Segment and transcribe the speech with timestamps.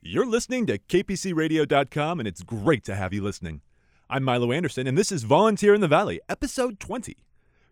[0.00, 3.62] You're listening to KPCRadio.com, and it's great to have you listening.
[4.08, 7.16] I'm Milo Anderson, and this is Volunteer in the Valley, episode 20.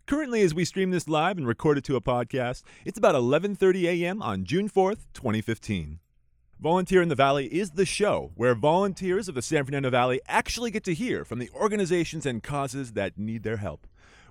[0.07, 3.85] Currently, as we stream this live and record it to a podcast, it's about 11:30
[3.85, 4.23] a.m.
[4.23, 6.01] on June 4th, 2015.
[6.59, 10.73] Volunteer in the Valley is the show where volunteers of the San Fernando Valley actually
[10.73, 13.87] get to hear from the organizations and causes that need their help.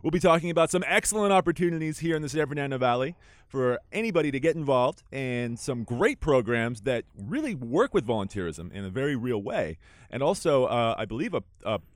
[0.06, 3.16] We'll be talking about some excellent opportunities here in the San Fernando Valley
[3.48, 8.86] for anybody to get involved and some great programs that really work with volunteerism in
[8.86, 9.80] a very real way.
[10.12, 11.34] And also, uh, I believe,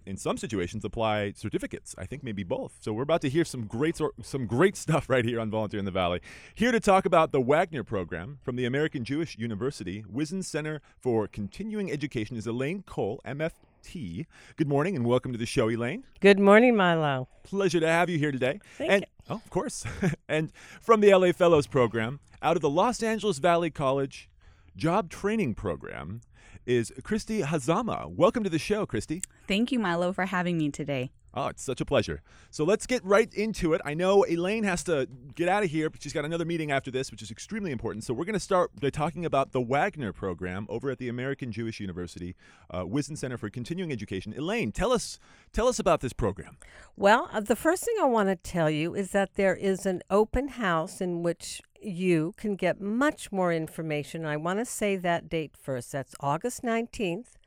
[0.08, 1.94] in some situations, apply certificates.
[2.00, 2.77] I think maybe both.
[2.80, 5.86] So we're about to hear some great, some great stuff right here on Volunteer in
[5.86, 6.20] the Valley.
[6.55, 11.28] Here to talk about the Wagner program from the American Jewish University Whizin Center for
[11.28, 13.52] Continuing Education is Elaine Cole, MF
[13.84, 14.26] T.
[14.56, 16.04] Good morning and welcome to the show, Elaine.
[16.20, 17.28] Good morning, Milo.
[17.44, 18.60] Pleasure to have you here today.
[18.78, 19.26] Thank and, you.
[19.30, 19.84] Oh, of course.
[20.30, 20.52] and
[20.82, 24.30] from the LA Fellows Program, out of the Los Angeles Valley College
[24.76, 26.22] Job Training Program,
[26.66, 28.08] is Christy Hazama.
[28.08, 29.23] Welcome to the show, Christy.
[29.48, 31.12] Thank you, Milo, for having me today.
[31.33, 32.22] Oh, it's such a pleasure.
[32.49, 33.81] So let's get right into it.
[33.85, 36.89] I know Elaine has to get out of here, but she's got another meeting after
[36.89, 38.03] this, which is extremely important.
[38.03, 41.52] So we're going to start by talking about the Wagner program over at the American
[41.52, 42.35] Jewish University
[42.72, 44.33] uh, Whizin Center for Continuing Education.
[44.35, 45.19] Elaine, tell us
[45.53, 46.57] tell us about this program.
[46.95, 50.02] Well, uh, the first thing I want to tell you is that there is an
[50.09, 54.25] open house in which you can get much more information.
[54.25, 55.91] I want to say that date first.
[55.91, 57.39] That's August 19th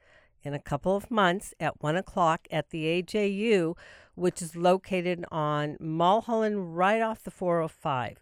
[0.43, 3.77] in a couple of months at 1 o'clock at the AJU,
[4.15, 8.19] which is located on Mulholland right off the 405.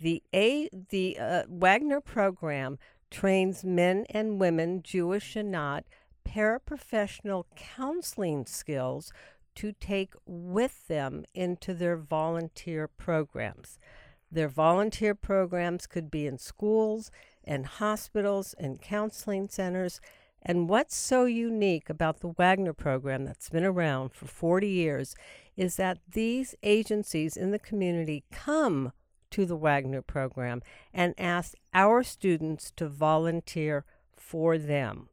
[0.00, 2.78] The, A, the uh, Wagner program
[3.10, 5.84] trains men and women, Jewish and not,
[6.28, 9.12] paraprofessional counseling skills
[9.54, 13.78] to take with them into their volunteer programs.
[14.30, 17.10] Their volunteer programs could be in schools
[17.44, 20.00] and hospitals and counseling centers.
[20.44, 25.14] And what's so unique about the Wagner program that's been around for 40 years
[25.56, 28.92] is that these agencies in the community come
[29.30, 30.62] to the Wagner program
[30.92, 33.84] and ask our students to volunteer
[34.16, 35.08] for them.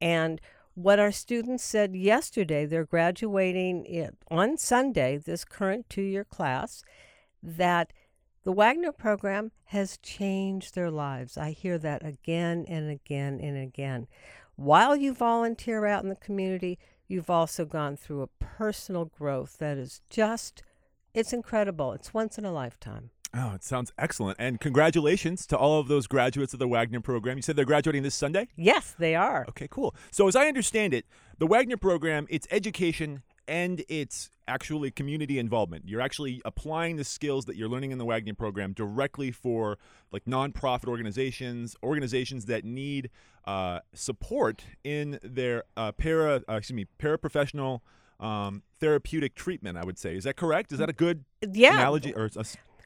[0.00, 0.40] And
[0.74, 6.82] what our students said yesterday, they're graduating on Sunday, this current two year class,
[7.42, 7.92] that
[8.44, 11.36] the Wagner program has changed their lives.
[11.36, 14.06] I hear that again and again and again.
[14.56, 19.76] While you volunteer out in the community, you've also gone through a personal growth that
[19.76, 20.62] is just,
[21.12, 21.92] it's incredible.
[21.92, 23.10] It's once in a lifetime.
[23.32, 24.38] Oh, it sounds excellent.
[24.40, 27.36] And congratulations to all of those graduates of the Wagner program.
[27.38, 28.48] You said they're graduating this Sunday?
[28.56, 29.46] Yes, they are.
[29.50, 29.94] Okay, cool.
[30.10, 31.06] So, as I understand it,
[31.38, 35.86] the Wagner program, it's education and it's actually community involvement.
[35.86, 39.76] You're actually applying the skills that you're learning in the Wagner program directly for
[40.12, 43.10] like nonprofit organizations, organizations that need
[43.44, 47.80] uh, support in their uh, para, uh, excuse me, paraprofessional
[48.20, 49.76] um, therapeutic treatment.
[49.76, 50.70] I would say is that correct?
[50.70, 51.74] Is that a good yeah.
[51.74, 52.44] analogy or a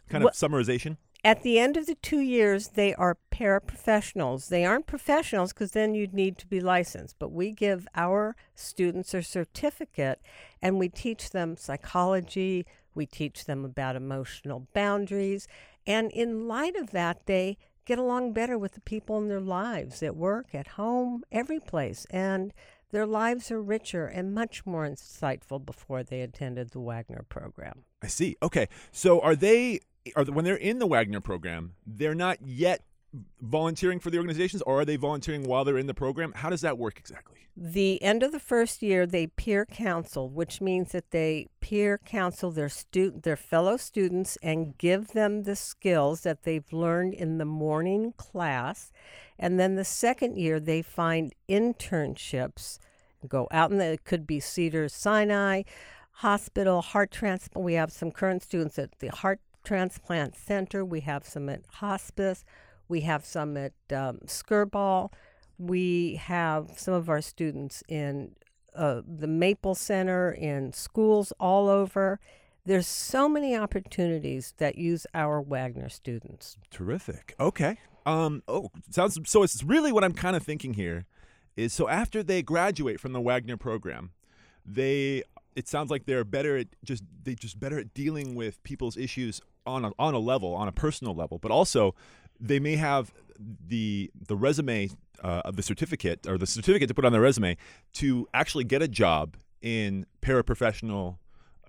[0.08, 0.96] kind of summarization?
[1.24, 4.48] At the end of the two years, they are paraprofessionals.
[4.48, 7.16] They aren't professionals because then you'd need to be licensed.
[7.18, 10.20] But we give our students a certificate
[10.60, 15.48] and we teach them psychology, we teach them about emotional boundaries.
[15.86, 17.56] And in light of that, they
[17.86, 22.06] get along better with the people in their lives at work, at home, every place.
[22.10, 22.52] And
[22.90, 27.84] their lives are richer and much more insightful before they attended the Wagner program.
[28.02, 28.36] I see.
[28.42, 28.68] Okay.
[28.92, 29.80] So are they
[30.16, 32.82] are when they're in the Wagner program, they're not yet
[33.40, 36.32] volunteering for the organizations or are they volunteering while they're in the program?
[36.34, 37.38] How does that work exactly?
[37.56, 42.50] The end of the first year they peer counsel, which means that they peer counsel
[42.50, 47.44] their student their fellow students and give them the skills that they've learned in the
[47.44, 48.90] morning class.
[49.38, 52.78] And then the second year they find internships,
[53.28, 55.62] go out and it could be Cedar Sinai
[56.18, 57.64] Hospital, heart transplant.
[57.64, 60.84] We have some current students at the heart transplant center.
[60.84, 62.44] We have some at hospice.
[62.88, 65.12] We have some at um, Skirball.
[65.58, 68.36] We have some of our students in
[68.74, 72.18] uh, the Maple Center, in schools all over.
[72.66, 76.56] There's so many opportunities that use our Wagner students.
[76.70, 77.34] Terrific.
[77.38, 77.78] Okay.
[78.06, 78.42] Um.
[78.48, 79.42] Oh, sounds so.
[79.42, 81.06] It's really what I'm kind of thinking here
[81.56, 84.10] is so after they graduate from the Wagner program,
[84.64, 85.22] they
[85.54, 89.40] it sounds like they're better at just they just better at dealing with people's issues
[89.66, 91.94] on a, on a level, on a personal level, but also
[92.40, 93.12] they may have
[93.66, 94.90] the the resume
[95.22, 97.56] uh, of the certificate or the certificate to put on their resume
[97.92, 101.16] to actually get a job in paraprofessional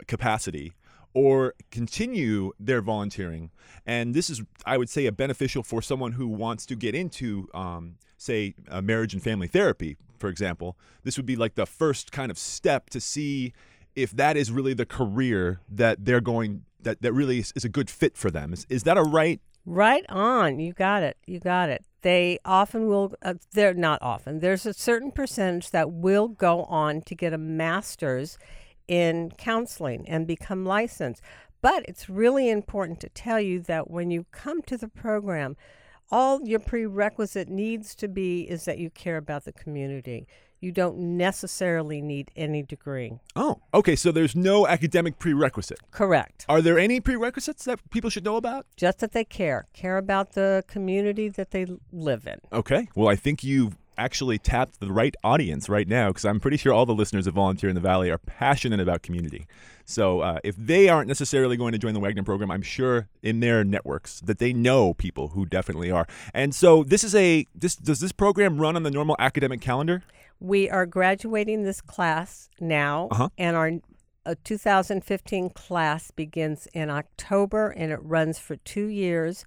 [0.08, 0.74] capacity
[1.14, 3.50] or continue their volunteering.
[3.86, 7.48] And this is, I would say, a beneficial for someone who wants to get into,
[7.54, 10.78] um, say, uh, marriage and family therapy, for example.
[11.04, 13.54] This would be like the first kind of step to see
[13.96, 17.70] if that is really the career that they're going that, that really is, is a
[17.70, 18.54] good fit for them.
[18.54, 19.42] Is, is that a right?
[19.66, 20.60] Right on.
[20.60, 21.18] You got it.
[21.28, 21.84] You got it.
[22.02, 27.02] They often will, uh, they're not often, there's a certain percentage that will go on
[27.02, 28.38] to get a master's
[28.88, 31.22] in counseling and become licensed.
[31.62, 35.58] But it's really important to tell you that when you come to the program,
[36.12, 40.28] all your prerequisite needs to be is that you care about the community.
[40.60, 43.20] You don't necessarily need any degree.
[43.36, 43.96] Oh, okay.
[43.96, 45.80] So there's no academic prerequisite.
[45.92, 46.46] Correct.
[46.50, 48.66] Are there any prerequisites that people should know about?
[48.76, 52.40] Just that they care, care about the community that they live in.
[52.52, 52.88] Okay.
[52.96, 56.74] Well, I think you've actually tapped the right audience right now because I'm pretty sure
[56.74, 59.48] all the listeners of Volunteer in the Valley are passionate about community.
[59.86, 63.40] So uh, if they aren't necessarily going to join the Wagner program, I'm sure in
[63.40, 66.08] their networks that they know people who definitely are.
[66.34, 70.04] And so this is a this does this program run on the normal academic calendar?
[70.40, 73.30] We are graduating this class now, Uh-huh.
[73.38, 73.72] and our
[74.26, 79.46] uh, 2015 class begins in October and it runs for two years.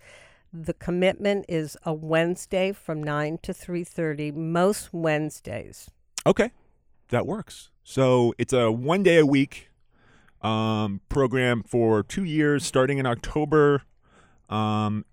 [0.52, 5.90] The commitment is a Wednesday from 9 to 3:30 most Wednesdays.
[6.24, 6.52] Okay,
[7.08, 7.70] that works.
[7.84, 9.68] So it's a one day a week
[10.42, 13.82] um, program for two years, starting in October,
[14.48, 15.04] um,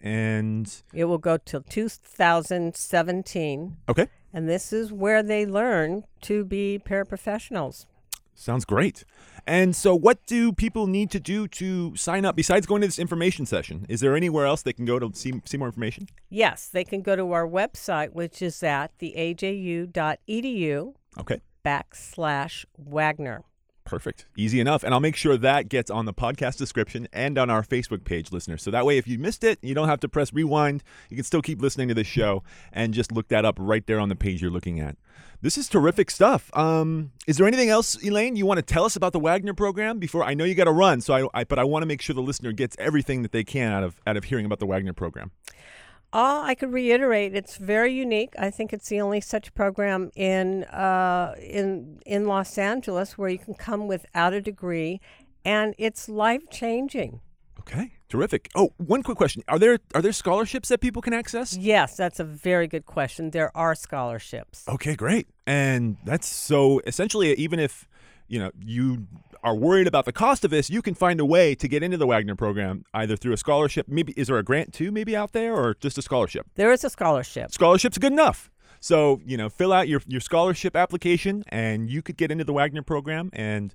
[0.00, 6.80] and It will go till 2017 okay, and this is where they learn to be
[6.84, 7.86] paraprofessionals.
[8.34, 9.04] sounds great.
[9.46, 12.98] And so, what do people need to do to sign up besides going to this
[12.98, 13.86] information session?
[13.88, 16.06] Is there anywhere else they can go to see see more information?
[16.28, 21.40] Yes, they can go to our website which is at theaju.edu Okay.
[21.64, 23.42] backslash Wagner.
[23.88, 24.26] Perfect.
[24.36, 24.84] Easy enough.
[24.84, 28.30] And I'll make sure that gets on the podcast description and on our Facebook page,
[28.32, 28.62] listeners.
[28.62, 30.84] So that way, if you missed it, you don't have to press rewind.
[31.08, 33.98] You can still keep listening to this show and just look that up right there
[33.98, 34.98] on the page you're looking at.
[35.40, 36.54] This is terrific stuff.
[36.54, 39.98] Um, is there anything else, Elaine, you want to tell us about the Wagner program
[39.98, 41.00] before I know you got to run?
[41.00, 43.44] So I, I, but I want to make sure the listener gets everything that they
[43.44, 45.30] can out of out of hearing about the Wagner program.
[46.12, 48.32] All I could reiterate, it's very unique.
[48.38, 53.38] I think it's the only such program in uh, in in Los Angeles where you
[53.38, 55.00] can come without a degree,
[55.44, 57.20] and it's life changing.
[57.60, 58.48] Okay, terrific.
[58.54, 61.54] Oh, one quick question: Are there are there scholarships that people can access?
[61.54, 63.30] Yes, that's a very good question.
[63.30, 64.66] There are scholarships.
[64.66, 65.26] Okay, great.
[65.46, 67.86] And that's so essentially, even if
[68.28, 69.06] you know you
[69.42, 71.96] are worried about the cost of this, you can find a way to get into
[71.96, 73.86] the Wagner program either through a scholarship.
[73.88, 74.90] Maybe is there a grant too?
[74.90, 76.46] Maybe out there, or just a scholarship?
[76.54, 77.52] There is a scholarship.
[77.52, 78.50] Scholarship's good enough.
[78.80, 82.52] So you know, fill out your your scholarship application, and you could get into the
[82.52, 83.74] Wagner program and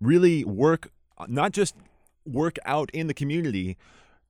[0.00, 0.90] really work
[1.26, 1.74] not just
[2.24, 3.76] work out in the community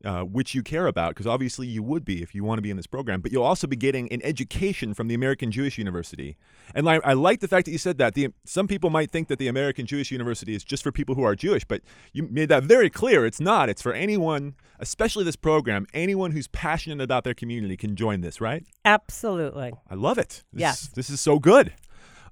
[0.04, 2.70] uh, which you care about, because obviously you would be if you want to be
[2.70, 6.36] in this program, but you'll also be getting an education from the American Jewish University.
[6.74, 8.14] And I, I like the fact that you said that.
[8.14, 11.24] The, some people might think that the American Jewish University is just for people who
[11.24, 13.26] are Jewish, but you made that very clear.
[13.26, 13.68] It's not.
[13.68, 18.40] It's for anyone, especially this program, anyone who's passionate about their community can join this,
[18.40, 18.64] right?
[18.84, 19.72] Absolutely.
[19.90, 20.44] I love it.
[20.52, 20.88] This, Yes.
[20.88, 21.72] This is so good.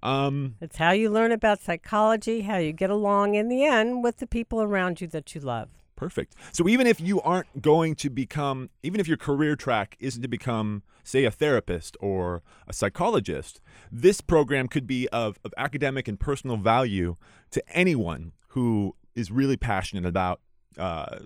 [0.02, 4.18] Um, It's how you learn about psychology, how you get along in the end with
[4.18, 5.68] the people around you that you love.
[5.96, 6.34] Perfect.
[6.52, 10.28] So even if you aren't going to become, even if your career track isn't to
[10.28, 13.60] become, say, a therapist or a psychologist,
[13.90, 17.16] this program could be of, of academic and personal value
[17.50, 20.40] to anyone who is really passionate about
[20.78, 21.20] uh,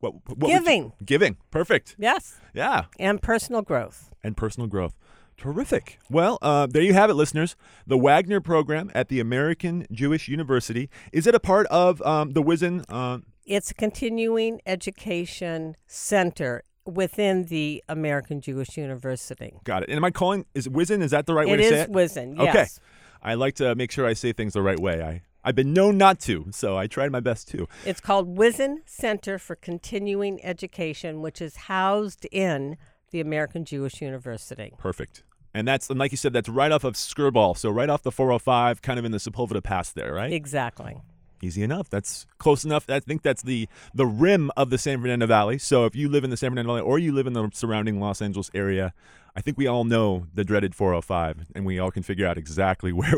[0.00, 0.92] what, what would you- Giving.
[1.04, 1.36] giving.
[1.52, 1.94] Perfect.
[1.98, 2.40] Yes.
[2.52, 2.86] Yeah.
[2.98, 4.10] And personal growth.
[4.24, 4.94] and personal growth.
[5.36, 5.98] Terrific.
[6.10, 7.56] Well, uh, there you have it, listeners.
[7.86, 10.88] The Wagner program at the American Jewish University.
[11.12, 12.84] Is it a part of um, the Whizin?
[12.88, 19.54] Uh, It's a continuing education center within the American Jewish University.
[19.64, 19.88] got it.
[19.88, 21.92] And am I calling, is Whizin, is that the right way It to say it?
[21.92, 22.44] Whizin, Okay.
[22.44, 22.78] yes.
[22.78, 22.86] Okay.
[23.22, 25.00] I like to make sure I say things the right way.
[25.02, 27.68] I, I've been known not to, so I tried my best too.
[27.84, 32.76] It's called Whizin Center for Continuing Education, which is housed in
[33.12, 34.72] the American Jewish University.
[34.78, 35.22] Perfect.
[35.54, 37.56] And that's, and like you said, that's right off of Skirball.
[37.56, 40.32] So right off the 405, kind of in the Sepulveda Pass there, right?
[40.32, 40.96] Exactly.
[41.42, 41.90] Easy enough.
[41.90, 42.88] That's close enough.
[42.88, 45.58] I think that's the the rim of the San Fernando Valley.
[45.58, 47.98] So if you live in the San Fernando Valley or you live in the surrounding
[47.98, 48.94] Los Angeles area,
[49.34, 52.92] I think we all know the dreaded 405, and we all can figure out exactly
[52.92, 53.14] where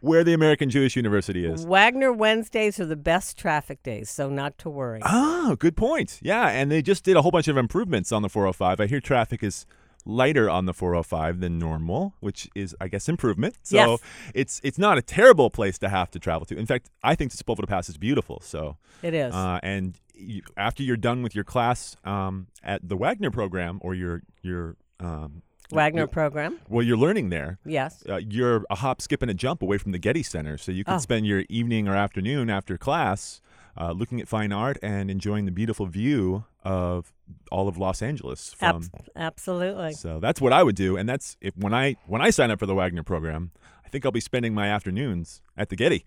[0.00, 1.66] where the American Jewish University is.
[1.66, 5.00] Wagner Wednesdays are the best traffic days, so not to worry.
[5.04, 6.20] Oh, good point.
[6.22, 8.80] Yeah, and they just did a whole bunch of improvements on the 405.
[8.80, 9.66] I hear traffic is
[10.08, 13.56] lighter on the 405 than normal, which is, I guess, improvement.
[13.62, 14.00] So Yes.
[14.34, 16.56] it's it's not a terrible place to have to travel to.
[16.56, 18.40] In fact, I think the Sepulveda Pass is beautiful.
[18.42, 19.32] So It is.
[19.34, 23.94] uh, and you, after you're done with your class um, at the Wagner program or
[23.94, 26.58] your your um, Wagner program.
[26.68, 27.58] well, you're learning there.
[27.66, 28.02] Yes.
[28.08, 30.82] Uh, you're a hop, skip, and a jump away from the Getty Center, so you
[30.82, 30.98] can Oh.
[30.98, 33.42] spend your evening or afternoon after class
[33.76, 37.12] uh, looking at fine art and enjoying the beautiful view of
[37.50, 38.52] all of Los Angeles.
[38.52, 39.92] From Abs- absolutely.
[39.94, 42.58] so that's what I would do, and that's if when I when I sign up
[42.58, 43.50] for the Wagner program,
[43.84, 46.04] I think I'll be spending my afternoons at the Getty.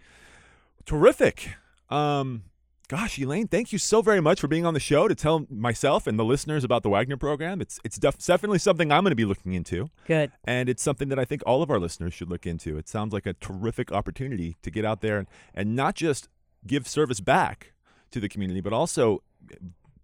[0.85, 1.49] Terrific.
[1.89, 2.43] Um,
[2.87, 6.07] gosh, Elaine, thank you so very much for being on the show to tell myself
[6.07, 7.61] and the listeners about the Wagner program.
[7.61, 10.31] It's it's def- definitely something I'm going to be looking into, Good.
[10.43, 12.77] and it's something that I think all of our listeners should look into.
[12.77, 16.29] It sounds like a terrific opportunity to get out there and, and not just
[16.67, 17.73] give service back
[18.11, 19.23] to the community, but also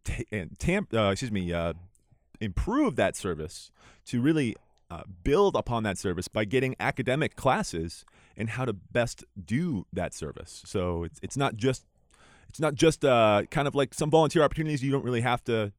[0.07, 1.73] ta- and tamp, uh, excuse me, uh,
[2.39, 3.71] improve that service
[4.05, 4.55] to really
[4.89, 10.13] uh, build upon that service by getting academic classes in how to best do that
[10.13, 10.63] service.
[10.65, 11.85] So it's it's not just
[12.49, 14.83] it's not just uh, kind of like some volunteer opportunities.
[14.83, 15.73] You don't really have to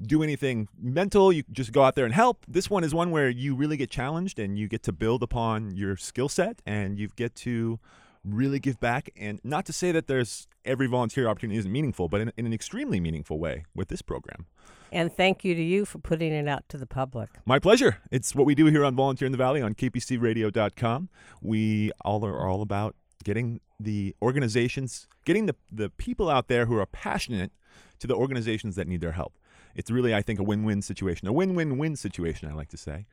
[0.00, 1.32] do anything mental.
[1.32, 2.44] You just go out there and help.
[2.48, 5.76] This one is one where you really get challenged and you get to build upon
[5.76, 7.78] your skill set and you get to
[8.24, 9.10] really give back.
[9.16, 12.52] And not to say that there's every volunteer opportunity isn't meaningful, but in, in an
[12.52, 14.46] extremely meaningful way with this program.
[14.92, 17.30] And thank you to you for putting it out to the public.
[17.46, 17.98] My pleasure.
[18.10, 21.08] It's what we do here on Volunteer in the Valley on kpcradio.com.
[21.40, 26.76] We all are all about getting the organizations, getting the, the people out there who
[26.76, 27.52] are passionate
[28.00, 29.38] to the organizations that need their help.
[29.74, 32.68] It's really, I think, a win win situation, a win win win situation, I like
[32.68, 33.06] to say.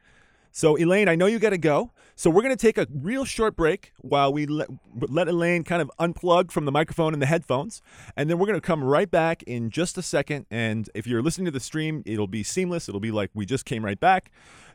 [0.51, 1.91] So, Elaine, I know you got to go.
[2.15, 5.81] So, we're going to take a real short break while we let, let Elaine kind
[5.81, 7.81] of unplug from the microphone and the headphones.
[8.17, 10.45] And then we're going to come right back in just a second.
[10.49, 12.89] And if you're listening to the stream, it'll be seamless.
[12.89, 14.31] It'll be like we just came right back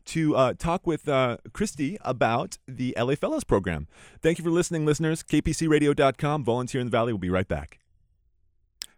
[0.07, 3.89] to uh, talk with uh, Christy about the LA Fellows program.
[4.21, 5.23] Thank you for listening, listeners.
[5.23, 7.13] KPCRadio.com, Volunteer in the Valley.
[7.13, 7.84] We'll be right back.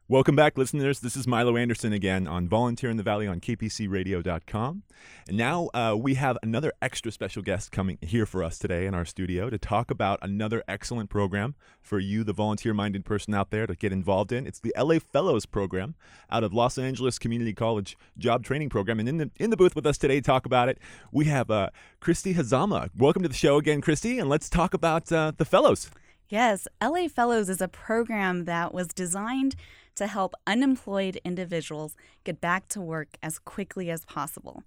[0.09, 1.01] Welcome back, listeners.
[1.01, 4.85] This is Milo Anderson again on Volunteer in the Valley on kpcradio.com.
[5.27, 8.95] And now uh, we have another extra special guest coming here for us today in
[8.95, 13.51] our studio to talk about another excellent program for you, the volunteer minded person out
[13.51, 14.47] there, to get involved in.
[14.47, 15.97] It's the LA Fellows program
[16.31, 19.01] out of Los Angeles Community College Job Training Program.
[19.01, 20.79] And in the, in the booth with us today to talk about it,
[21.11, 22.91] we have uh, Christy Hazama.
[22.97, 25.91] Welcome to the show again, Christy, and let's talk about uh, the Fellows.
[26.29, 29.57] Yes, LA Fellows is a program that was designed
[29.97, 34.62] to help unemployed individuals get back to work as quickly as possible.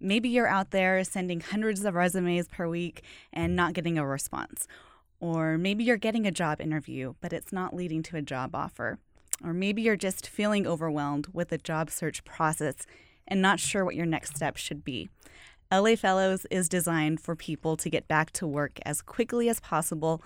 [0.00, 3.02] Maybe you're out there sending hundreds of resumes per week
[3.32, 4.66] and not getting a response.
[5.20, 8.98] Or maybe you're getting a job interview, but it's not leading to a job offer.
[9.44, 12.86] Or maybe you're just feeling overwhelmed with the job search process
[13.28, 15.08] and not sure what your next step should be.
[15.72, 20.22] LA Fellows is designed for people to get back to work as quickly as possible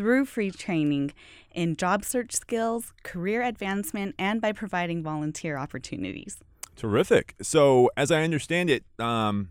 [0.00, 1.12] through free training
[1.52, 6.38] in job search skills, career advancement, and by providing volunteer opportunities.
[6.74, 7.34] Terrific.
[7.42, 9.50] So, as I understand it, um,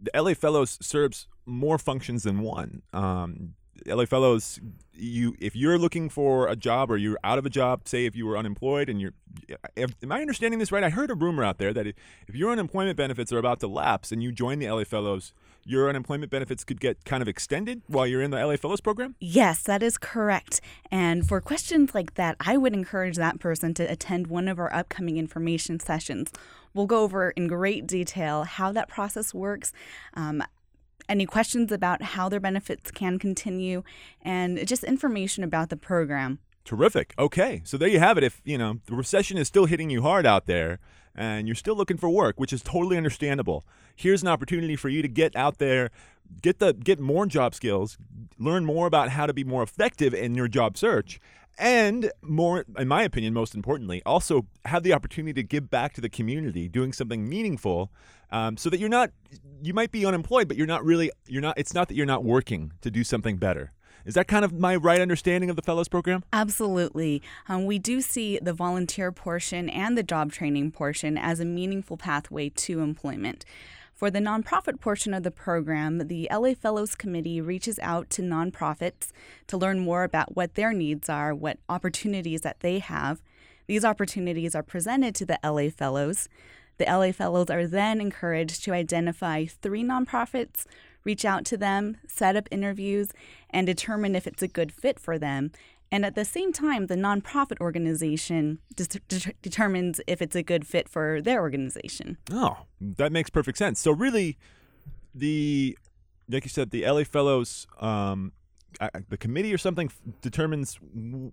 [0.00, 2.80] the LA Fellows serves more functions than one.
[2.94, 3.52] Um,
[3.86, 4.60] LA Fellows,
[4.92, 8.16] you if you're looking for a job or you're out of a job, say if
[8.16, 9.12] you were unemployed and you're,
[9.76, 10.82] if, am I understanding this right?
[10.82, 11.94] I heard a rumor out there that if,
[12.26, 15.32] if your unemployment benefits are about to lapse and you join the LA Fellows,
[15.64, 19.16] your unemployment benefits could get kind of extended while you're in the LA Fellows program.
[19.18, 20.60] Yes, that is correct.
[20.90, 24.72] And for questions like that, I would encourage that person to attend one of our
[24.72, 26.30] upcoming information sessions.
[26.72, 29.72] We'll go over in great detail how that process works.
[30.14, 30.42] Um,
[31.08, 33.82] any questions about how their benefits can continue
[34.22, 36.38] and just information about the program.
[36.64, 37.14] Terrific.
[37.18, 38.24] Okay, so there you have it.
[38.24, 40.80] If you know the recession is still hitting you hard out there,
[41.14, 45.00] and you're still looking for work, which is totally understandable, here's an opportunity for you
[45.00, 45.90] to get out there,
[46.42, 47.98] get the get more job skills,
[48.38, 51.20] learn more about how to be more effective in your job search,
[51.58, 56.00] and more, in my opinion, most importantly, also have the opportunity to give back to
[56.00, 57.90] the community, doing something meaningful,
[58.30, 59.10] um, so that you're not,
[59.62, 61.58] you might be unemployed, but you're not really, you're not.
[61.58, 63.72] It's not that you're not working to do something better.
[64.04, 66.22] Is that kind of my right understanding of the Fellows Program?
[66.32, 67.22] Absolutely.
[67.48, 71.96] Um, we do see the volunteer portion and the job training portion as a meaningful
[71.96, 73.44] pathway to employment.
[73.96, 79.10] For the nonprofit portion of the program, the LA Fellows Committee reaches out to nonprofits
[79.46, 83.22] to learn more about what their needs are, what opportunities that they have.
[83.66, 86.28] These opportunities are presented to the LA Fellows.
[86.76, 90.66] The LA Fellows are then encouraged to identify three nonprofits,
[91.02, 93.12] reach out to them, set up interviews,
[93.48, 95.52] and determine if it's a good fit for them.
[95.92, 100.66] And at the same time, the nonprofit organization de- de- determines if it's a good
[100.66, 102.18] fit for their organization.
[102.30, 103.78] Oh, that makes perfect sense.
[103.80, 104.36] So really,
[105.14, 105.78] the
[106.28, 108.32] like you said, the LA Fellows, um,
[108.80, 109.90] I- the committee or something
[110.20, 110.78] determines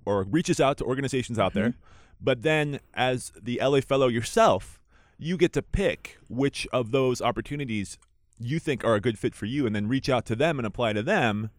[0.05, 1.73] or reaches out to organizations out there,
[2.21, 4.79] but then as the LA Fellow yourself,
[5.17, 7.97] you get to pick which of those opportunities
[8.39, 10.65] you think are a good fit for you, and then reach out to them and
[10.67, 11.49] apply to them,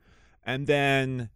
[0.45, 1.29] and then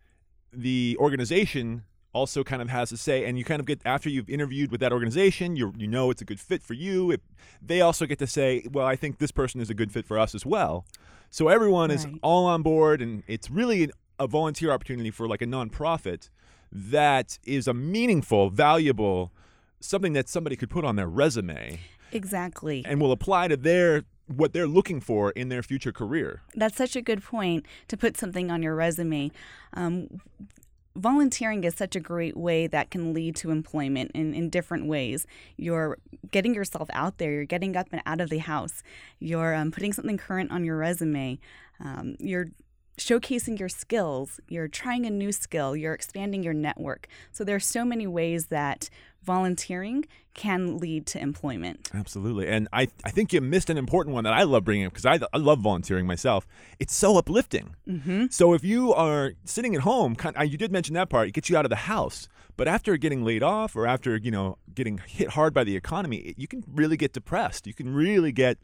[0.53, 4.31] the organization also kind of has a say and you kind of get after you've
[4.31, 7.11] interviewed with that organization you you know it's a good fit for you.
[7.11, 7.21] It,
[7.61, 10.19] they also get to say well i think this person is a good fit for
[10.19, 10.85] us as well.
[11.31, 15.47] So everyone is all on board and it's really a volunteer opportunity for like a
[15.47, 16.31] nonprofit
[16.73, 19.31] that is a meaningful valuable
[19.81, 21.81] something that somebody could put on their resume
[22.13, 22.83] Exactly.
[22.87, 26.97] and will apply to their what they're looking for in their future career That's such
[26.97, 29.31] a good point to put something on your resume.
[29.73, 30.21] Um,
[30.99, 35.27] volunteering is such a great way that can lead to employment in, in different ways.
[35.57, 35.99] You're
[36.31, 38.83] getting yourself out there, you're getting up and out of the house,
[39.19, 41.39] you're um, putting something current on your resume,
[41.81, 42.49] um, you're
[42.99, 47.09] showcasing your skills, you're trying a new skill, you're expanding your network.
[47.33, 48.91] So there are so many ways that
[49.23, 51.91] volunteering can lead to employment.
[51.93, 52.49] Absolutely.
[52.49, 55.07] And I, I think you missed an important one that I love bringing up because
[55.07, 56.47] I, I love volunteering myself.
[56.79, 57.75] It's so uplifting.
[57.89, 58.27] Mm-hmm.
[58.31, 61.51] So if you are sitting at home, kind you did mention that part, it gets
[61.51, 62.29] you out of the house.
[62.57, 66.35] But after getting laid off or after, you know, getting hit hard by the economy,
[66.37, 67.67] you can really get depressed.
[67.67, 68.59] You can really get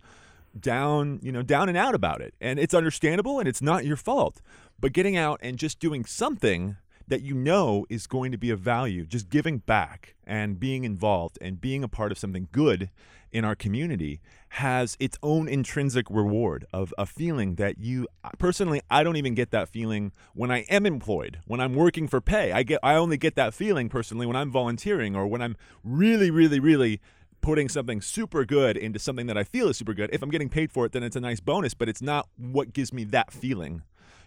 [0.59, 2.35] down, you know, down and out about it.
[2.41, 4.41] And it's understandable and it's not your fault.
[4.81, 8.61] But getting out and just doing something that you know is going to be of
[8.61, 12.91] value, just giving back and being involved and being a part of something good
[13.35, 14.21] in our community
[14.51, 18.07] has its own intrinsic reward of a feeling that you
[18.39, 22.21] personally I don't even get that feeling when I am employed, when I'm working for
[22.21, 22.53] pay.
[22.53, 26.31] I get I only get that feeling personally when I'm volunteering or when I'm really
[26.31, 27.01] really really
[27.45, 30.09] putting something super good into something that I feel is super good.
[30.15, 32.73] If I'm getting paid for it, then it's a nice bonus, but it's not what
[32.73, 33.83] gives me that feeling.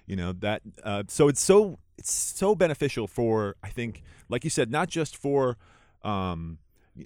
[0.06, 0.62] You know that.
[0.84, 5.18] Uh, so it's so it's so beneficial for I think, like you said, not just
[5.18, 5.58] for
[6.04, 6.60] um,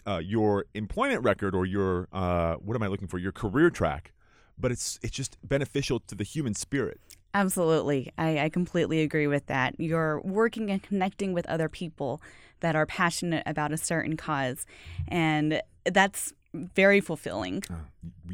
[0.05, 3.17] uh, your employment record or your uh, what am I looking for?
[3.17, 4.11] Your career track,
[4.59, 6.99] but it's it's just beneficial to the human spirit.
[7.33, 8.11] Absolutely.
[8.17, 9.75] I, I completely agree with that.
[9.79, 12.21] You're working and connecting with other people
[12.59, 14.65] that are passionate about a certain cause.
[15.07, 17.63] And that's very fulfilling.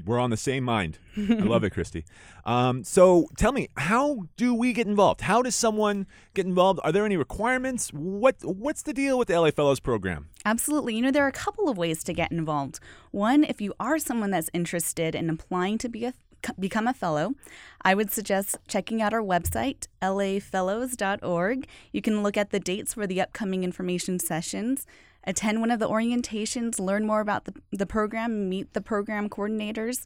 [0.05, 0.97] We're on the same mind.
[1.15, 2.03] I love it, Christy.
[2.45, 5.21] Um, so tell me, how do we get involved?
[5.21, 6.79] How does someone get involved?
[6.83, 7.89] Are there any requirements?
[7.93, 10.29] What What's the deal with the LA Fellows program?
[10.45, 10.95] Absolutely.
[10.95, 12.79] You know, there are a couple of ways to get involved.
[13.11, 16.13] One, if you are someone that's interested in applying to be a
[16.59, 17.33] become a fellow,
[17.81, 21.67] I would suggest checking out our website, lafellows.org.
[21.91, 24.85] You can look at the dates for the upcoming information sessions,
[25.23, 30.05] attend one of the orientations, learn more about the, the program, meet the program coordinators,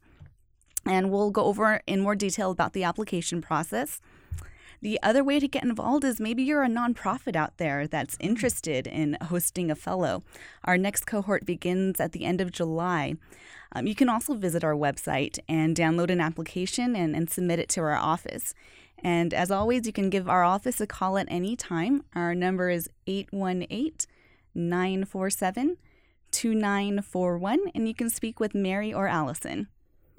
[0.85, 4.01] and we'll go over in more detail about the application process.
[4.81, 8.87] The other way to get involved is maybe you're a nonprofit out there that's interested
[8.87, 10.23] in hosting a fellow.
[10.63, 13.13] Our next cohort begins at the end of July.
[13.73, 17.69] Um, you can also visit our website and download an application and, and submit it
[17.69, 18.55] to our office.
[19.03, 22.03] And as always, you can give our office a call at any time.
[22.15, 23.93] Our number is 818
[24.55, 25.77] 947
[26.31, 29.67] 2941, and you can speak with Mary or Allison.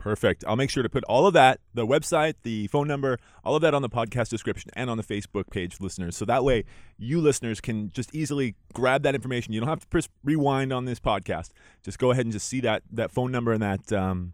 [0.02, 0.44] Perfect.
[0.48, 3.62] I'll make sure to put all of that, the website, the phone number, all of
[3.62, 6.16] that on the podcast description and on the Facebook page, listeners.
[6.16, 6.64] So that way
[6.98, 9.52] you listeners can just easily grab that information.
[9.52, 11.50] You don't have to press rewind on this podcast.
[11.84, 14.32] Just go ahead and just see that that phone number and that um,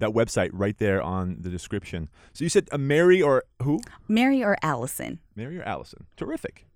[0.00, 2.10] that website right there on the description.
[2.34, 3.80] So you said a Mary or who?
[4.08, 5.20] Mary or Allison.
[5.34, 6.04] Mary or Allison.
[6.18, 6.66] Terrific.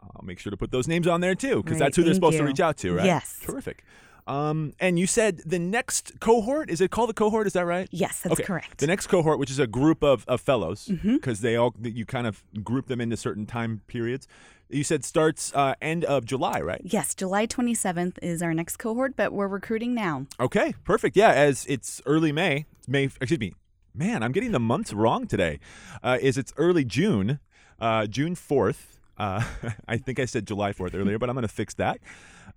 [0.00, 2.14] I'll make sure to put those names on there too, because Right, that's who they're
[2.14, 3.04] supposed to reach out to, right?
[3.04, 3.40] Yes.
[3.42, 3.82] Terrific.
[4.28, 7.46] Um, and you said the next cohort is it called the cohort?
[7.46, 7.88] Is that right?
[7.90, 8.42] Yes, that's okay.
[8.44, 8.78] correct.
[8.78, 11.14] The next cohort, which is a group of, of fellows, Mm-hmm.
[11.14, 14.28] because they all you kind of group them into certain time periods.
[14.70, 16.82] You said starts uh, end of July, right?
[16.84, 20.26] Yes, July 27th is our next cohort, but we're recruiting now.
[20.38, 21.16] Okay, perfect.
[21.16, 23.04] Yeah, as it's early May, May.
[23.04, 23.54] Excuse me,
[23.94, 25.58] man, I'm getting the months wrong today.
[26.02, 27.40] Uh, is it's early June,
[27.80, 29.00] uh, June fourth.
[29.16, 29.42] Uh,
[29.88, 31.98] I think I said July fourth earlier, but I'm going to fix that.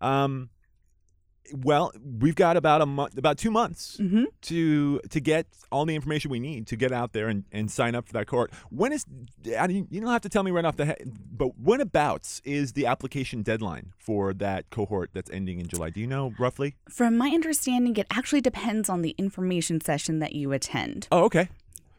[0.02, 0.50] Um,
[1.54, 4.24] well, we've got about a month, about two months Mm-hmm.
[4.44, 7.96] to to get all the information we need to get out there and, and sign
[7.96, 8.52] up for that cohort.
[8.70, 9.06] When is?
[9.60, 12.42] I mean, you don't have to tell me right off the head, but when abouts
[12.46, 15.90] is the application deadline for that cohort that's ending in July?
[15.90, 16.76] Do you know roughly?
[16.90, 21.08] From my understanding, it actually depends on the information session that you attend.
[21.12, 21.50] Oh, okay.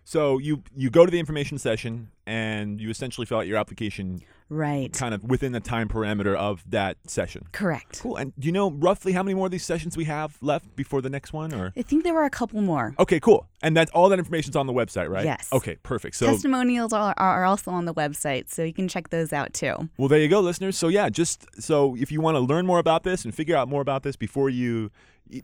[0.04, 4.22] So you you go to the information session and you essentially fill out your application
[4.48, 4.92] Right.
[4.92, 7.46] kind of within the time parameter of that session.
[7.52, 8.00] Correct.
[8.00, 8.16] Cool.
[8.16, 11.00] And do you know roughly how many more of these sessions we have left before
[11.00, 12.94] the next one or I think there were a couple more.
[12.98, 13.48] Okay, cool.
[13.62, 15.24] And that all that information's on the website, right?
[15.24, 15.48] Yes.
[15.52, 16.16] Okay, perfect.
[16.16, 19.88] So Testimonials are, are also on the website, so you can check those out too.
[19.96, 20.76] Well, there you go, listeners.
[20.76, 23.68] So yeah, just so if you want to learn more about this and figure out
[23.68, 24.90] more about this before you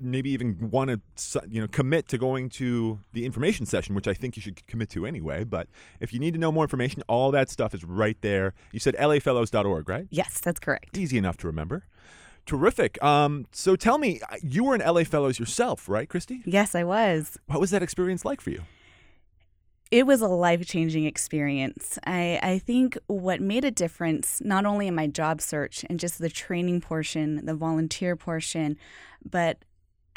[0.00, 4.14] maybe even want to you know commit to going to the information session, which I
[4.14, 5.44] think you should commit to anyway.
[5.44, 5.68] But
[6.00, 8.54] if you need to know more information, all that stuff is right there.
[8.72, 10.06] You said lafellows.org, right?
[10.10, 10.96] Yes, that's correct.
[10.96, 11.84] Easy enough to remember.
[12.46, 13.02] Terrific.
[13.02, 16.40] Um, so tell me, you were an LA Fellows yourself, right, Christy?
[16.46, 17.36] Yes, I was.
[17.46, 18.62] What was that experience like for you?
[19.90, 21.98] It was a life changing experience.
[22.06, 26.18] I, I think what made a difference, not only in my job search and just
[26.18, 28.76] the training portion, the volunteer portion,
[29.24, 29.58] but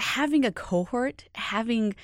[0.01, 1.95] having a cohort, having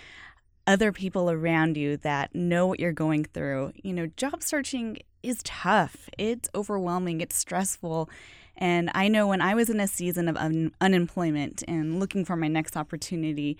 [0.65, 3.73] other people around you that know what you're going through.
[3.75, 8.09] You know, job searching is tough, it's overwhelming, it's stressful.
[8.55, 12.35] And I know when I was in a season of un- unemployment and looking for
[12.35, 13.57] my next opportunity,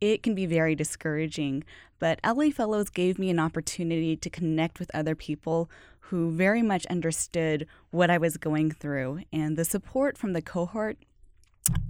[0.00, 1.64] it can be very discouraging.
[1.98, 5.70] But LA Fellows gave me an opportunity to connect with other people
[6.00, 9.22] who very much understood what I was going through.
[9.32, 10.98] And the support from the cohort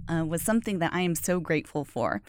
[0.07, 2.21] uh, was something that I am so grateful for.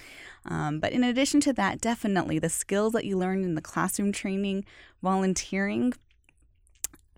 [0.44, 4.12] Um, but in addition to that, definitely the skills that you learned in the classroom
[4.12, 4.64] training,
[5.02, 5.92] volunteering,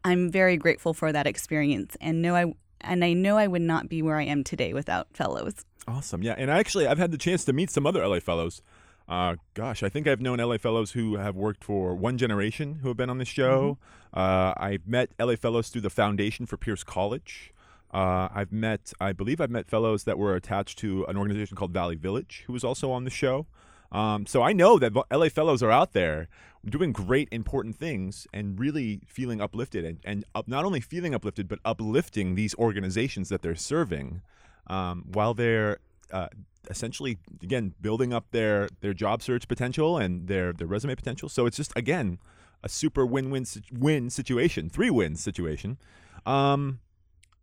[0.04, 3.88] I'm very grateful for that experience and know I and I know I would not
[3.88, 5.64] be where I am today without fellows.
[5.86, 6.22] Awesome.
[6.22, 6.34] Yeah.
[6.36, 8.60] And actually, I've had the chance to meet some other LA Fellows.
[9.08, 12.88] Uh, gosh, I think I've known LA Fellows who have worked for One Generation who
[12.88, 13.78] have been on the show.
[14.12, 17.51] Uh, I've met LA Fellows through the Foundation for Pierce College.
[17.92, 21.72] Uh, I've met, I believe I've met fellows that were attached to an organization called
[21.72, 23.46] Valley Village who was also on the show.
[23.90, 26.28] Um, so I know that LA Fellows are out there
[26.64, 31.46] doing great, important things and really feeling uplifted and, and up, not only feeling uplifted,
[31.46, 34.22] but uplifting these organizations that they're serving
[34.68, 35.78] um, while they're
[36.10, 36.28] uh,
[36.70, 41.28] essentially, again, building up their, their job search potential and their, their resume potential.
[41.28, 42.18] So it's just, again,
[42.62, 43.30] a super win
[43.72, 45.78] win situation, three win situation.
[46.24, 46.78] Um,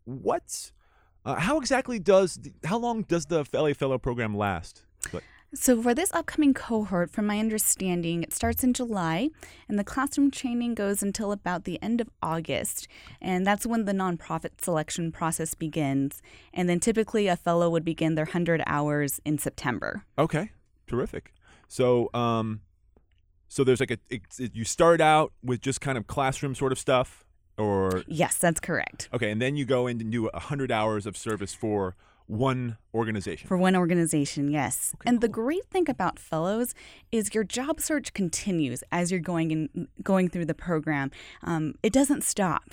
[0.09, 0.71] what,
[1.25, 4.83] uh, how exactly does, how long does the LA Fellow program last?
[5.11, 9.29] But, So, for this upcoming cohort, from my understanding, it starts in July
[9.67, 12.87] and the classroom training goes until about the end of August.
[13.21, 16.21] And that's when the nonprofit selection process begins.
[16.53, 20.05] And then typically a fellow would begin their 100 hours in September.
[20.17, 20.51] Okay,
[20.87, 21.33] terrific.
[21.67, 22.61] So, um,
[23.47, 26.71] so there's like a it, it- you start out with just kind of classroom sort
[26.71, 27.25] of stuff,
[27.59, 29.09] or Yes, that's correct.
[29.13, 31.95] okay, and then you go in and do a hundred hours of service for
[32.27, 33.47] one organization.
[33.47, 34.91] For one organization, yes.
[34.95, 36.75] Okay, and the great thing about fellows
[37.11, 41.09] is your job search continues as you're going in, going through the program.
[41.41, 42.65] Um, it doesn't stop.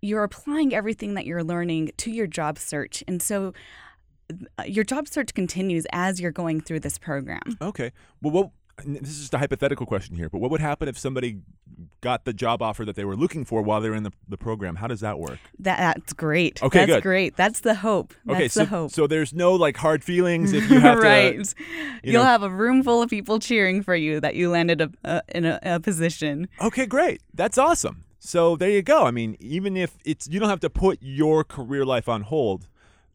[0.00, 3.52] You're applying everything that you're learning to your job search, and so
[4.58, 7.42] uh, your job search continues as you're going through this program.
[7.60, 8.50] okay, well, what?
[8.86, 11.40] This is just a hypothetical question here, but what would happen if somebody
[12.00, 14.76] got the job offer that they were looking for while they're in the, the program?
[14.76, 15.38] How does that work?
[15.58, 16.62] That, that's great.
[16.62, 17.02] Okay, that's good.
[17.02, 17.36] great.
[17.36, 18.14] That's the hope.
[18.24, 18.90] That's okay, so the hope.
[18.90, 21.42] so there's no like hard feelings if you have right.
[21.44, 21.54] to.
[22.02, 24.80] you You'll know- have a room full of people cheering for you that you landed
[24.80, 26.48] a, uh, in a, a position.
[26.60, 27.22] Okay, great.
[27.34, 28.04] That's awesome.
[28.24, 29.04] So there you go.
[29.04, 32.68] I mean, even if it's you don't have to put your career life on hold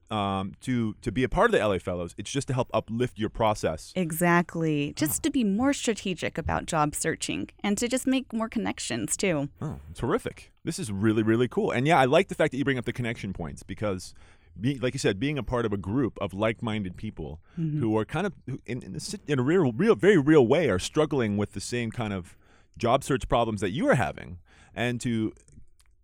[0.09, 2.15] um, to to be a part of the LA Fellows.
[2.17, 3.93] It's just to help uplift your process.
[3.95, 4.93] Exactly.
[4.95, 9.49] Just to be more strategic about job searching and to just make more connections too.
[9.61, 10.51] Oh, terrific!
[10.63, 11.71] This is really really cool.
[11.71, 14.13] And yeah, I like the fact that you bring up the connection points because.
[14.59, 18.05] Be, like you said, being a part of a group of like-minded people who are
[18.05, 18.33] kind of,
[18.65, 21.91] in, in, a, in a real, real, very real way, are struggling with the same
[21.91, 22.35] kind of
[22.75, 24.39] job search problems that you are having,
[24.73, 25.31] and to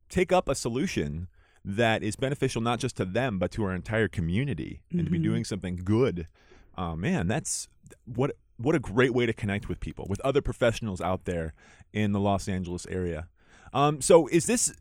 [0.07, 1.27] take up a solution
[1.65, 5.17] that is beneficial not just to them but to our entire community and to be
[5.17, 6.27] doing something good
[6.77, 7.67] uh, man that's
[8.05, 11.53] what what a great way to connect with people with other professionals out there
[11.93, 13.27] in the los angeles area
[13.73, 14.73] um, so is this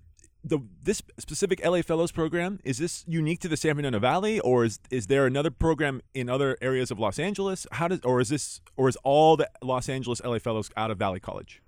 [0.45, 4.65] the this specific LA Fellows program is this unique to the San Fernando Valley, or
[4.65, 7.67] is is there another program in other areas of Los Angeles?
[7.73, 10.99] How does or is this or is all the Los Angeles LA Fellows out of
[10.99, 11.63] Valley College?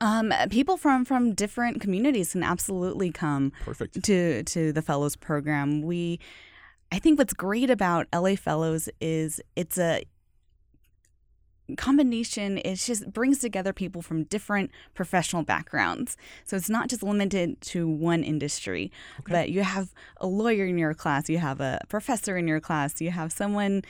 [0.00, 4.02] Um, people from from different communities can absolutely come Perfect.
[4.04, 5.82] to to the fellows program.
[5.82, 6.20] We,
[6.92, 10.04] I think what's great about LA Fellows is it's a
[11.76, 17.60] combination it just brings together people from different professional backgrounds so it's not just limited
[17.60, 18.90] to one industry
[19.28, 23.02] but you have a lawyer in your class you have a professor in your class
[23.02, 23.82] you have someone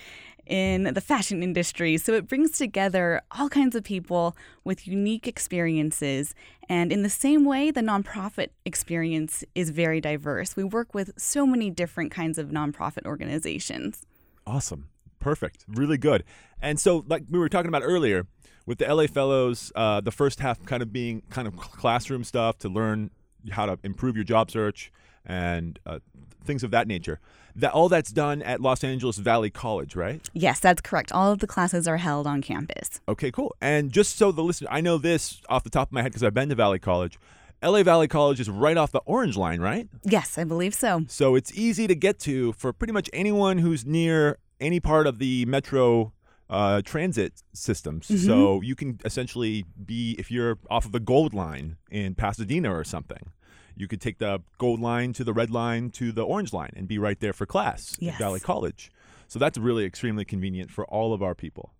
[0.48, 1.98] in the fashion industry.
[1.98, 6.34] So it brings together all kinds of people with unique experiences.
[6.68, 10.56] And in the same way, the nonprofit experience is very diverse.
[10.56, 14.02] We work with so many different kinds of nonprofit organizations.
[14.46, 14.88] Awesome.
[15.20, 15.64] Perfect.
[15.68, 16.24] Really good.
[16.60, 18.26] And so, like we were talking about earlier,
[18.66, 22.58] with the LA Fellows, uh, the first half kind of being kind of classroom stuff
[22.58, 23.10] to learn
[23.50, 24.92] how to improve your job search
[25.24, 25.98] and uh,
[26.44, 27.20] things of that nature.
[27.56, 30.20] That all that's done at Los Angeles Valley College, right?
[30.32, 31.10] Yes, that's correct.
[31.12, 33.00] All of the classes are held on campus.
[33.08, 33.54] Okay, cool.
[33.60, 36.22] And just so the listener, I know this off the top of my head because
[36.22, 37.18] I've been to Valley College.
[37.62, 39.88] LA Valley College is right off the Orange Line, right?
[40.04, 41.04] Yes, I believe so.
[41.08, 45.18] So it's easy to get to for pretty much anyone who's near any part of
[45.18, 46.12] the metro
[46.50, 48.08] uh, transit systems.
[48.08, 48.26] Mm-hmm.
[48.26, 52.84] So you can essentially be, if you're off of the Gold Line in Pasadena or
[52.84, 53.32] something,
[53.78, 56.86] you could take the Gold Line to the Red Line to the Orange Line and
[56.88, 58.14] be right there for class Yes.
[58.14, 58.90] at Valley College.
[59.28, 61.72] So that's really extremely convenient for all of our people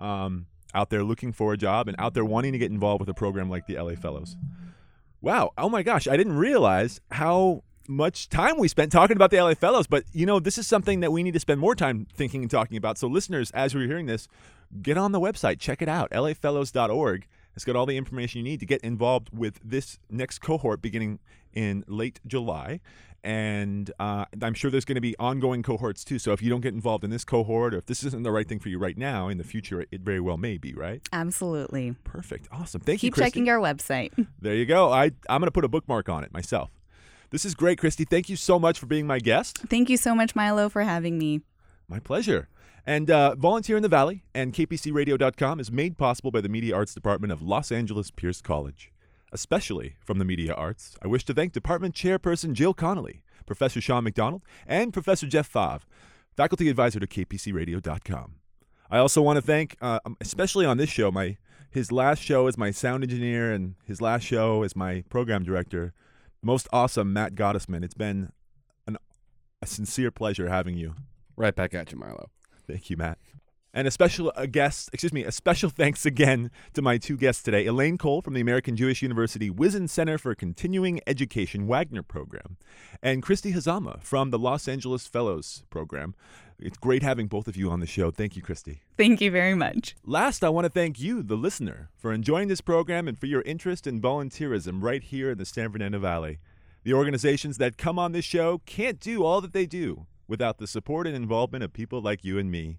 [0.00, 3.08] um, out there looking for a job and out there wanting to get involved with
[3.08, 4.36] a program like the LA Fellows.
[5.20, 5.50] Wow.
[5.56, 6.08] Oh my gosh.
[6.08, 10.24] I didn't realize how much time we spent talking about the LA Fellows, but you
[10.26, 12.96] know, this is something that we need to spend more time thinking and talking about.
[12.98, 14.28] So, listeners, as we're hearing this,
[14.80, 17.26] get on the website, check it out, lafellows.org.
[17.54, 21.18] It's got all the information you need to get involved with this next cohort beginning
[21.52, 22.80] in late July.
[23.24, 26.18] And uh, I'm sure there's going to be ongoing cohorts too.
[26.18, 28.48] So if you don't get involved in this cohort, or if this isn't the right
[28.48, 31.06] thing for you right now, in the future, it very well may be, right?
[31.12, 31.94] Absolutely.
[32.02, 32.48] Perfect.
[32.50, 32.80] Awesome.
[32.80, 34.10] Thank you, Keep checking our website.
[34.40, 34.90] There you go.
[34.90, 36.70] I, I'm going to put a bookmark on it myself.
[37.30, 38.04] This is great, Christy.
[38.04, 39.58] Thank you so much for being my guest.
[39.68, 41.42] Thank you so much, Milo, for having me.
[41.88, 42.48] My pleasure.
[42.84, 46.94] And uh, Volunteer in the Valley and KPCRadio.com is made possible by the Media Arts
[46.94, 48.92] Department of Los Angeles Pierce College.
[49.32, 54.04] Especially from the Media Arts, I wish to thank Department Chairperson Jill Connolly, Professor Sean
[54.04, 55.82] McDonald, and Professor Jeff Fav,
[56.36, 58.34] Faculty Advisor to KPCRadio.com.
[58.90, 61.38] I also want to thank, uh, um, especially on this show, my
[61.70, 65.94] his last show as my sound engineer and his last show as my program director,
[66.42, 67.82] most awesome Matt Gottesman.
[67.82, 68.30] It's been
[68.86, 68.98] an,
[69.62, 70.94] a sincere pleasure having you.
[71.34, 72.28] Right back at you, Milo.
[72.66, 73.18] Thank you, Matt.
[73.74, 77.42] And a special a guest, excuse me, a special thanks again to my two guests
[77.42, 82.58] today Elaine Cole from the American Jewish University Whizin Center for Continuing Education Wagner Program,
[83.02, 86.14] and Christy Hazama from the Los Angeles Fellows Program.
[86.58, 88.10] It's great having both of you on the show.
[88.10, 88.82] Thank you, Christy.
[88.96, 89.96] Thank you very much.
[90.04, 93.42] Last, I want to thank you, the listener, for enjoying this program and for your
[93.42, 96.38] interest in volunteerism right here in the San Fernando Valley.
[96.84, 100.66] The organizations that come on this show can't do all that they do without the
[100.66, 102.78] support and involvement of people like you and me.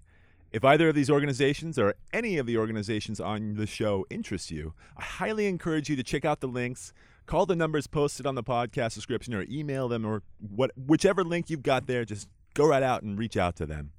[0.52, 4.74] If either of these organizations or any of the organizations on the show interests you,
[4.98, 6.94] I highly encourage you to check out the links,
[7.28, 11.52] call the numbers posted on the podcast description, or email them, or what, whichever link
[11.52, 12.06] you've got there.
[12.06, 13.92] Just go right out and reach out to them.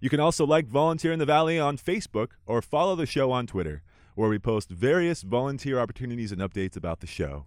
[0.00, 3.46] You can also like Volunteer in the Valley on Facebook or follow the show on
[3.46, 3.82] Twitter,
[4.14, 7.44] where we post various volunteer opportunities and updates about the show.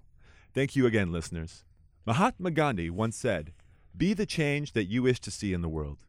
[0.54, 1.66] Thank you again, listeners.
[2.06, 3.52] Mahatma Gandhi once said,
[3.96, 6.00] Be the change that you wish to see in the world.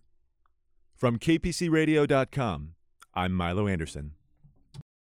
[0.96, 2.75] From KPCRadio.com,
[3.14, 4.15] I'm Milo Anderson.